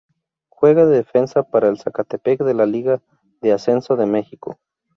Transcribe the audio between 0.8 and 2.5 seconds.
de defensa para el Zacatepec